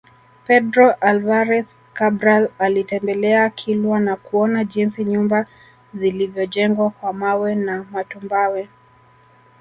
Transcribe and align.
Pedro 0.47 0.95
Alvares 1.01 1.75
Cabral 1.93 2.49
alitembelea 2.59 3.49
Kilwa 3.49 3.99
na 3.99 4.15
kuona 4.15 4.63
jinsi 4.63 5.03
nyumba 5.05 5.45
zilivyojengwa 5.93 6.89
kwa 6.89 7.13
mawe 7.13 7.55
na 7.55 7.83
matumbawe 7.83 8.69